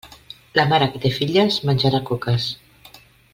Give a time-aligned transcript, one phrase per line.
[0.59, 2.49] La mare que té filles menjarà coques.